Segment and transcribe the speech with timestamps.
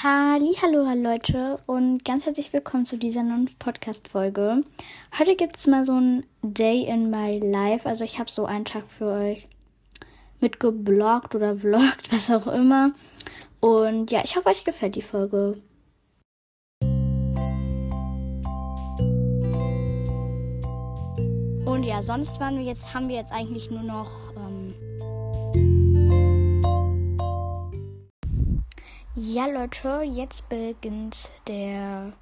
[0.00, 4.62] Hallo, hallo Leute und ganz herzlich willkommen zu dieser neuen Podcast-Folge.
[5.18, 7.88] Heute gibt es mal so ein Day in my life.
[7.88, 9.48] Also ich habe so einen Tag für euch
[10.38, 12.92] mitgebloggt oder vloggt, was auch immer.
[13.58, 15.60] Und ja, ich hoffe, euch gefällt die Folge.
[21.64, 24.57] Und ja, sonst waren wir jetzt, haben wir jetzt eigentlich nur noch ähm,
[29.20, 32.12] Ja, Leute, jetzt beginnt der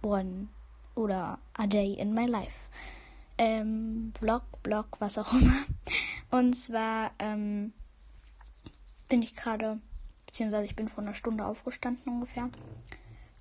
[0.00, 0.46] One
[0.94, 2.68] oder A Day in My Life.
[3.36, 5.64] Ähm, Vlog, Blog, was auch immer.
[6.30, 7.72] Und zwar ähm,
[9.08, 9.80] bin ich gerade,
[10.26, 12.48] beziehungsweise ich bin vor einer Stunde aufgestanden ungefähr.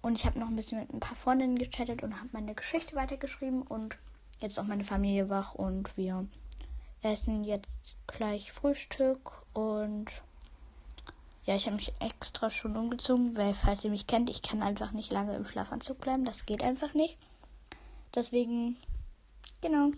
[0.02, 2.96] Und ich habe noch ein bisschen mit ein paar Freundinnen gechattet und habe meine Geschichte
[2.96, 3.62] weitergeschrieben.
[3.62, 4.00] Und
[4.40, 6.26] jetzt ist auch meine Familie wach und wir
[7.04, 7.70] essen jetzt
[8.08, 10.08] gleich Frühstück und
[11.46, 14.92] ja, ich habe mich extra schon umgezogen, weil, falls ihr mich kennt, ich kann einfach
[14.92, 16.26] nicht lange im Schlafanzug bleiben.
[16.26, 17.18] Das geht einfach nicht.
[18.16, 18.78] Deswegen,
[19.62, 19.92] genau.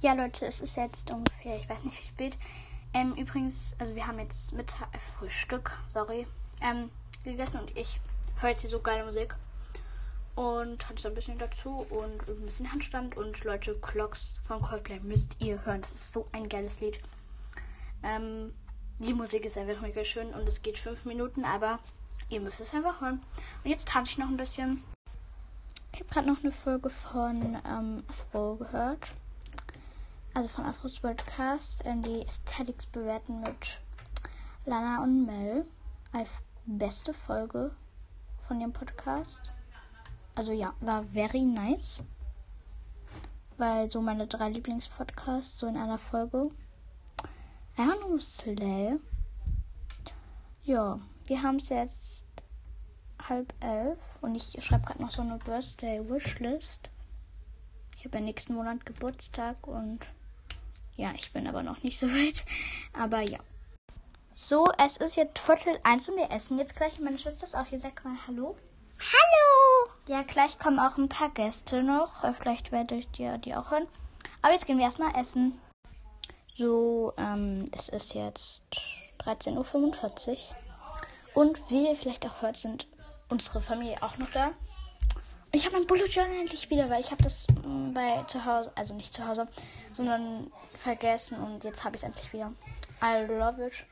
[0.00, 2.38] Ja, Leute, es ist jetzt ungefähr, ich weiß nicht wie spät.
[2.92, 6.26] Ähm, übrigens, also wir haben jetzt Mittag, äh, Frühstück, sorry,
[6.60, 6.90] ähm,
[7.22, 8.00] gegessen und ich
[8.40, 9.36] höre jetzt hier so geile Musik.
[10.34, 13.16] Und hatte so ein bisschen dazu und ein bisschen Handstand.
[13.16, 15.82] Und Leute, Clocks von Coldplay müsst ihr hören.
[15.82, 17.00] Das ist so ein geiles Lied.
[18.02, 18.54] Ähm,
[19.02, 21.80] die Musik ist einfach mega schön und es geht fünf Minuten, aber
[22.28, 23.20] ihr müsst es einfach hören.
[23.64, 24.82] Und jetzt tanze ich noch ein bisschen.
[25.92, 29.12] Ich habe gerade noch eine Folge von ähm, Afro gehört.
[30.34, 31.84] Also von Afros Podcast.
[31.84, 33.80] Die Aesthetics bewerten mit
[34.64, 35.66] Lana und Mel.
[36.12, 37.74] Als beste Folge
[38.46, 39.52] von dem Podcast.
[40.34, 42.04] Also ja, war very nice.
[43.58, 46.50] Weil so meine drei Lieblingspodcasts so in einer Folge.
[47.76, 48.98] Einfach Slay.
[50.64, 52.28] Ja, wir haben es jetzt
[53.28, 56.90] halb elf und ich schreibe gerade noch so eine Birthday Wishlist.
[57.96, 60.00] Ich habe ja nächsten Monat Geburtstag und
[60.96, 62.44] ja, ich bin aber noch nicht so weit.
[62.92, 63.38] Aber ja.
[64.34, 67.00] So, es ist jetzt Viertel eins und wir essen jetzt gleich.
[67.00, 67.78] Meine Schwester ist auch hier.
[67.78, 68.56] Sag mal Hallo.
[68.98, 69.92] Hallo!
[70.08, 72.24] Ja, gleich kommen auch ein paar Gäste noch.
[72.38, 73.86] Vielleicht werdet ihr die auch hören.
[74.42, 75.58] Aber jetzt gehen wir erstmal essen.
[76.54, 78.64] So, ähm, es ist jetzt
[79.20, 80.36] 13.45 Uhr.
[81.34, 82.86] Und wie ihr vielleicht auch hört, sind
[83.30, 84.48] unsere Familie auch noch da.
[84.48, 88.44] Und ich habe mein Bullet Journal endlich wieder, weil ich habe das mm, bei zu
[88.44, 89.46] Hause, also nicht zu Hause,
[89.92, 92.52] sondern vergessen und jetzt habe ich es endlich wieder.
[93.02, 93.84] I love it.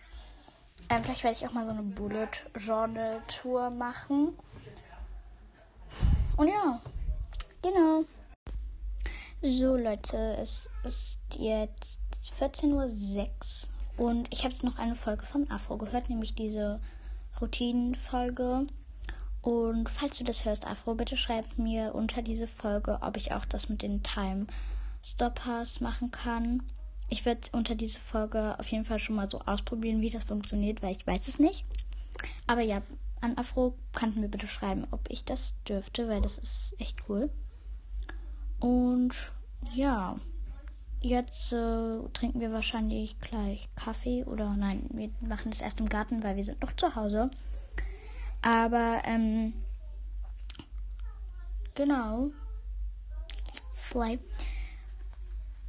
[0.90, 4.38] Ähm, vielleicht werde ich auch mal so eine Bullet Journal Tour machen.
[6.36, 6.80] Und ja,
[7.62, 8.04] genau.
[9.42, 11.99] So Leute, es ist jetzt
[12.38, 16.80] 14.06 Uhr und ich habe jetzt noch eine Folge von Afro gehört, nämlich diese
[17.40, 18.66] Routinenfolge.
[19.42, 23.44] Und falls du das hörst, Afro, bitte schreib mir unter diese Folge, ob ich auch
[23.44, 24.46] das mit den Time
[25.02, 26.62] Stoppers machen kann.
[27.08, 30.82] Ich werde unter diese Folge auf jeden Fall schon mal so ausprobieren, wie das funktioniert,
[30.82, 31.64] weil ich weiß es nicht.
[32.46, 32.82] Aber ja,
[33.20, 37.30] an Afro kannten wir bitte schreiben, ob ich das dürfte, weil das ist echt cool.
[38.60, 39.14] Und
[39.72, 40.16] ja,
[41.02, 46.22] Jetzt äh, trinken wir wahrscheinlich gleich Kaffee oder nein, wir machen es erst im Garten,
[46.22, 47.30] weil wir sind noch zu Hause.
[48.42, 49.54] Aber ähm,
[51.74, 52.30] genau.
[53.74, 54.18] Fly.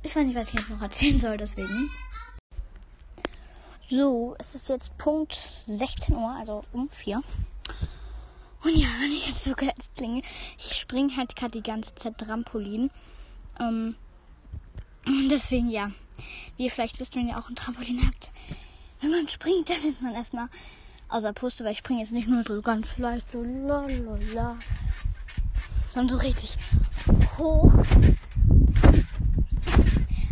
[0.04, 1.90] Ich weiß nicht, was ich jetzt noch erzählen soll, deswegen.
[3.90, 7.22] So, es ist jetzt Punkt 16 Uhr, also um 4.
[8.64, 10.22] Und ja, wenn ich jetzt so gehetzt klinge,
[10.58, 12.92] ich springe halt gerade die ganze Zeit Trampolin.
[13.60, 13.96] Ähm,
[15.30, 15.92] deswegen, ja,
[16.58, 18.32] wie ihr vielleicht wisst, wenn ihr auch ein Trampolin habt,
[19.02, 20.48] wenn man springt, dann ist man erstmal
[21.10, 24.58] außer Puste, weil ich springe jetzt nicht nur so ganz leicht, so la la la,
[25.90, 26.58] sondern so richtig
[27.38, 27.74] hoch.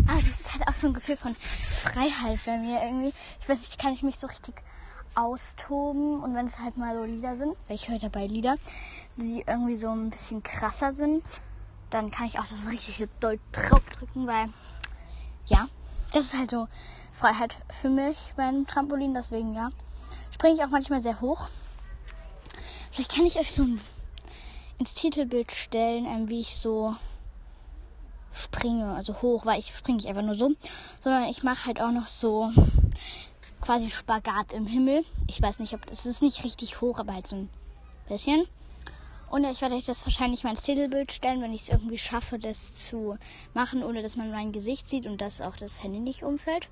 [0.07, 3.13] Aber das ist halt auch so ein Gefühl von Freiheit bei mir irgendwie.
[3.39, 4.55] Ich weiß nicht, kann ich mich so richtig
[5.15, 8.57] austoben und wenn es halt mal so Lieder sind, weil ich höre dabei Lieder,
[9.17, 11.23] die irgendwie so ein bisschen krasser sind,
[11.89, 14.49] dann kann ich auch das richtige doll draufdrücken, weil
[15.45, 15.67] ja,
[16.13, 16.67] das ist halt so
[17.11, 19.69] Freiheit für mich beim Trampolin, deswegen ja.
[20.31, 21.49] Springe ich auch manchmal sehr hoch.
[22.91, 23.81] Vielleicht kann ich euch so ein,
[24.77, 26.95] ins Titelbild stellen, ähm, wie ich so
[28.31, 30.51] springe, also hoch, weil ich springe nicht einfach nur so,
[31.01, 32.51] sondern ich mache halt auch noch so
[33.61, 35.03] quasi Spagat im Himmel.
[35.27, 37.49] Ich weiß nicht, ob das ist nicht richtig hoch, aber halt so ein
[38.07, 38.47] bisschen.
[39.29, 42.39] Und ich werde euch das wahrscheinlich mal ins Titelbild stellen, wenn ich es irgendwie schaffe,
[42.39, 43.17] das zu
[43.53, 46.67] machen, ohne dass man mein Gesicht sieht und dass auch das Handy nicht umfällt.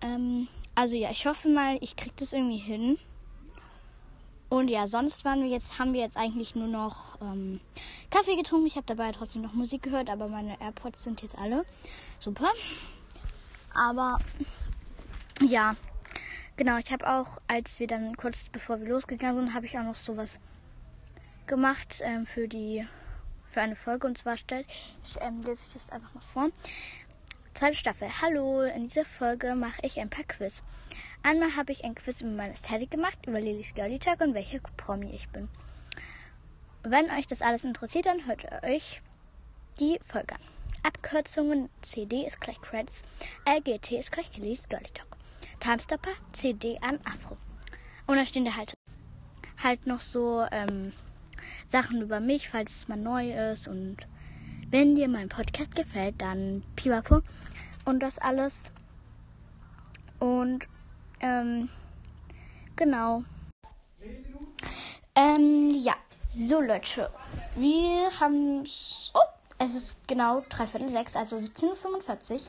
[0.00, 2.98] Ähm, also ja, ich hoffe mal, ich kriege das irgendwie hin.
[4.48, 7.60] Und ja, sonst waren wir jetzt, haben wir jetzt eigentlich nur noch ähm,
[8.10, 8.66] Kaffee getrunken.
[8.66, 11.66] Ich habe dabei trotzdem noch Musik gehört, aber meine AirPods sind jetzt alle.
[12.20, 12.48] Super.
[13.74, 14.18] Aber
[15.42, 15.76] ja,
[16.56, 19.82] genau, ich habe auch, als wir dann kurz bevor wir losgegangen sind, habe ich auch
[19.82, 20.40] noch sowas
[21.46, 22.86] gemacht ähm, für die
[23.44, 24.66] für eine Folge und zwar stellt
[25.04, 26.50] ich ähm, lese ich das einfach mal vor.
[27.54, 28.08] Zweite Staffel.
[28.20, 30.62] Hallo, in dieser Folge mache ich ein paar Quiz.
[31.22, 34.60] Einmal habe ich ein Quiz über meine Ästhetik gemacht, über Lillys Girly Tag und welche
[34.76, 35.48] Promi ich bin.
[36.82, 39.00] Wenn euch das alles interessiert, dann hört ihr euch
[39.80, 40.40] die Folge an.
[40.82, 43.04] Abkürzungen CD ist gleich Credits,
[43.48, 45.16] LGT ist gleich Lillys Girly Talk.
[45.60, 47.36] Timestopper CD an Afro.
[48.06, 48.74] Und da stehen da halt,
[49.62, 50.92] halt noch so ähm,
[51.66, 53.68] Sachen über mich, falls es mal neu ist.
[53.68, 53.98] Und
[54.70, 57.22] wenn dir mein Podcast gefällt, dann Pipapo
[57.84, 58.72] und das alles.
[60.18, 60.66] Und
[61.20, 61.68] ähm,
[62.76, 63.24] genau.
[65.14, 65.94] Ähm, ja.
[66.30, 67.10] So, Leute.
[67.54, 68.64] Wir haben
[69.14, 69.20] Oh,
[69.58, 72.48] es ist genau dreiviertel sechs, also 17.45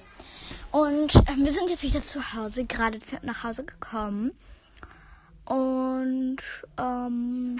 [0.74, 0.82] Uhr.
[0.82, 4.32] Und äh, wir sind jetzt wieder zu Hause, gerade nach Hause gekommen.
[5.46, 6.38] Und,
[6.78, 7.58] ähm,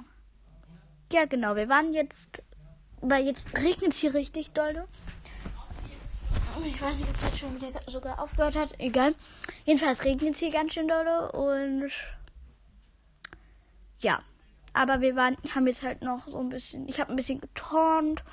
[1.12, 1.56] ja, genau.
[1.56, 2.44] Wir waren jetzt,
[3.02, 4.88] weil jetzt regnet es hier richtig doll.
[6.66, 8.70] Ich weiß nicht, ob das schon wieder sogar aufgehört hat.
[8.80, 9.14] Egal.
[9.66, 11.92] Jedenfalls regnet es hier ganz schön doll und
[14.00, 14.22] ja.
[14.74, 18.24] Aber wir waren, haben jetzt halt noch so ein bisschen, ich habe ein bisschen geturnt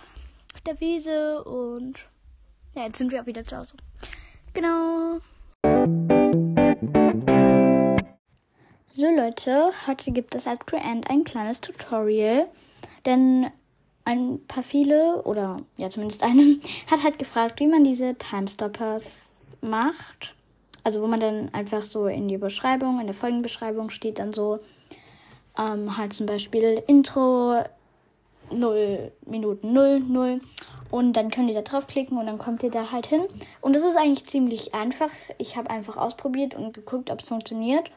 [0.54, 1.98] auf der Wiese und
[2.74, 3.76] ja, jetzt sind wir auch wieder zu Hause.
[4.52, 5.20] Genau.
[8.86, 12.48] So Leute, heute gibt es als End ein kleines Tutorial,
[13.06, 13.50] denn
[14.04, 16.58] ein paar viele, oder ja zumindest eine,
[16.90, 20.34] hat halt gefragt, wie man diese Timestoppers macht.
[20.82, 24.58] Also wo man dann einfach so in die Beschreibung, in der Folgenbeschreibung steht dann so
[25.58, 27.64] ähm, halt zum Beispiel Intro
[28.52, 30.40] 0 Minuten 0, 0
[30.90, 33.22] und dann könnt ihr da draufklicken und dann kommt ihr da halt hin.
[33.60, 35.10] Und das ist eigentlich ziemlich einfach.
[35.38, 37.90] Ich habe einfach ausprobiert und geguckt, ob es funktioniert.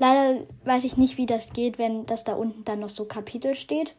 [0.00, 3.54] Leider weiß ich nicht, wie das geht, wenn das da unten dann noch so Kapitel
[3.54, 3.94] steht.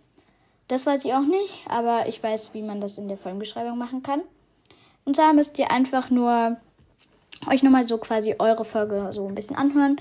[0.67, 4.01] Das weiß ich auch nicht, aber ich weiß, wie man das in der Folgenbeschreibung machen
[4.01, 4.21] kann.
[5.03, 6.57] Und zwar müsst ihr einfach nur
[7.47, 9.97] euch nochmal so quasi eure Folge so ein bisschen anhören.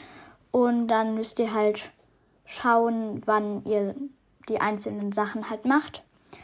[0.50, 1.90] Und dann müsst ihr halt
[2.46, 3.94] schauen, wann ihr
[4.48, 6.02] die einzelnen Sachen halt macht.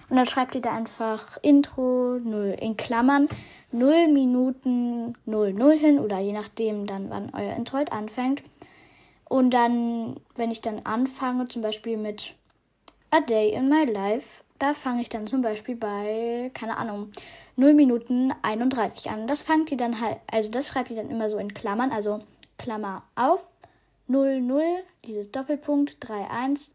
[0.09, 3.29] Und dann schreibt ihr da einfach Intro 0 in Klammern
[3.73, 8.43] 0 Minuten 00 hin oder je nachdem dann, wann euer Intro halt anfängt.
[9.29, 12.35] Und dann, wenn ich dann anfange, zum Beispiel mit
[13.11, 14.45] A Day in My Life.
[14.59, 17.11] Da fange ich dann zum Beispiel bei, keine Ahnung,
[17.57, 19.27] 0 Minuten 31 an.
[19.27, 22.21] Das fangt ihr dann halt, also das schreibt ihr dann immer so in Klammern, also
[22.59, 23.47] Klammer auf,
[24.07, 24.63] 0, 0,
[25.05, 26.73] dieses Doppelpunkt, 3, 1,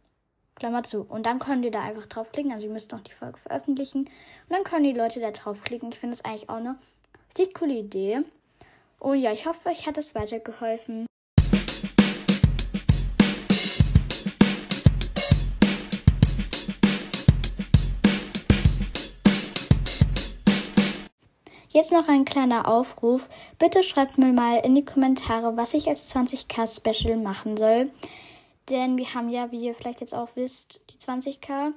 [0.56, 1.02] Klammer zu.
[1.04, 2.52] Und dann könnt ihr da einfach draufklicken.
[2.52, 4.00] Also ihr müsst noch die Folge veröffentlichen.
[4.00, 4.10] Und
[4.50, 5.90] dann können die Leute da draufklicken.
[5.90, 6.78] Ich finde das eigentlich auch eine
[7.38, 8.22] richtig coole Idee.
[9.00, 11.06] Und ja, ich hoffe, euch hat das weitergeholfen.
[21.76, 23.28] Jetzt noch ein kleiner Aufruf.
[23.60, 27.92] Bitte schreibt mir mal in die Kommentare, was ich als 20k Special machen soll.
[28.70, 31.74] Denn wir haben ja, wie ihr vielleicht jetzt auch wisst, die 20k.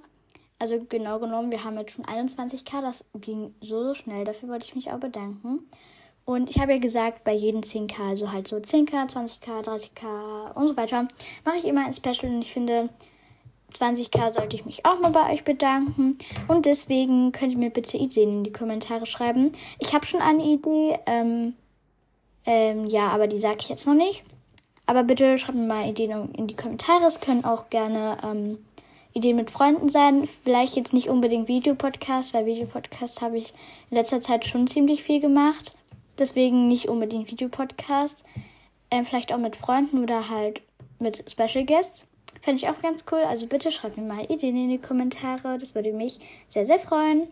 [0.61, 2.81] Also genau genommen, wir haben jetzt schon 21k.
[2.81, 4.25] Das ging so, so schnell.
[4.25, 5.69] Dafür wollte ich mich auch bedanken.
[6.25, 10.69] Und ich habe ja gesagt, bei jedem 10k, also halt so 10k, 20k, 30k und
[10.69, 11.09] so weiter,
[11.45, 12.33] mache ich immer ein Special.
[12.33, 12.88] Und ich finde,
[13.75, 16.17] 20k sollte ich mich auch mal bei euch bedanken.
[16.49, 19.53] Und deswegen könnt ihr mir bitte Ideen in die Kommentare schreiben.
[19.79, 20.99] Ich habe schon eine Idee.
[21.07, 21.55] Ähm,
[22.47, 24.25] ähm, ja, aber die sage ich jetzt noch nicht.
[24.87, 27.05] Aber bitte schreibt mir mal Ideen in die Kommentare.
[27.05, 28.59] Es können auch gerne ähm,
[29.13, 30.27] Ideen mit Freunden sein.
[30.27, 33.53] Vielleicht jetzt nicht unbedingt Videopodcast, weil Videopodcast habe ich
[33.91, 35.77] in letzter Zeit schon ziemlich viel gemacht.
[36.19, 38.25] Deswegen nicht unbedingt Videopodcast.
[38.91, 40.63] Ähm, vielleicht auch mit Freunden oder halt
[40.99, 42.08] mit Special Guests.
[42.40, 43.21] Fände ich auch ganz cool.
[43.21, 45.59] Also bitte schreibt mir mal Ideen in die Kommentare.
[45.59, 47.28] Das würde mich sehr, sehr freuen.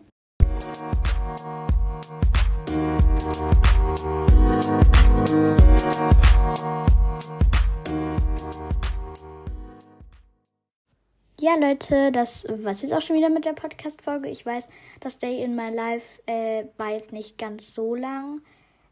[11.39, 14.27] Ja, Leute, das war's jetzt auch schon wieder mit der Podcast-Folge.
[14.27, 14.67] Ich weiß,
[14.99, 18.41] das Day in My Life äh, war jetzt nicht ganz so lang.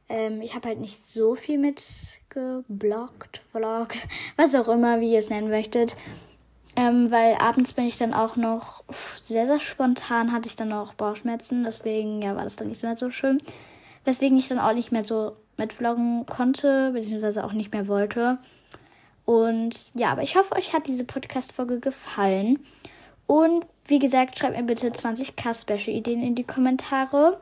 [0.10, 4.08] Ähm, ich habe halt nicht so viel mitgebloggt, vloggt,
[4.38, 5.96] was auch immer, wie ihr es nennen möchtet.
[6.78, 8.84] Ähm, weil abends bin ich dann auch noch
[9.24, 11.64] sehr, sehr spontan hatte ich dann auch Bauchschmerzen.
[11.64, 13.42] Deswegen, ja, war das dann nicht mehr so schön.
[14.04, 18.40] Weswegen ich dann auch nicht mehr so mit vloggen konnte, beziehungsweise auch nicht mehr wollte.
[19.24, 22.60] Und ja, aber ich hoffe, euch hat diese Podcast-Folge gefallen.
[23.26, 27.40] Und wie gesagt, schreibt mir bitte 20k Special-Ideen in die Kommentare.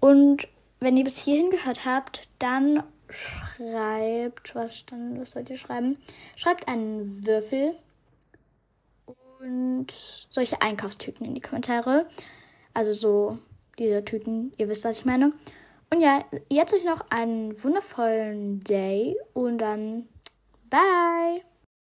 [0.00, 0.48] Und
[0.80, 5.98] wenn ihr bis hierhin gehört habt, dann schreibt, was, dann, was sollt ihr schreiben?
[6.36, 7.76] Schreibt einen Würfel
[9.40, 9.86] und
[10.30, 12.08] solche Einkaufstüten in die Kommentare.
[12.74, 13.38] Also so
[13.78, 15.32] diese Tüten, ihr wisst, was ich meine.
[15.90, 20.08] Und ja, jetzt euch noch einen wundervollen Day und dann
[20.68, 21.42] bye.